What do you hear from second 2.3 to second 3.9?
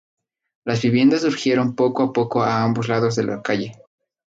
a ambos lados de la calle.